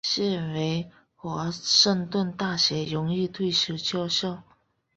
[0.03, 4.39] 现为华盛顿大学荣誉退休教授。